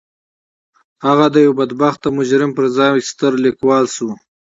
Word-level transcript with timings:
هغه 1.05 1.25
د 1.33 1.35
يوه 1.45 1.55
بدبخته 1.59 2.07
مجرم 2.17 2.51
پر 2.57 2.65
ځای 2.77 3.05
ستر 3.09 3.31
ليکوال 3.45 3.85
شو. 3.95 4.09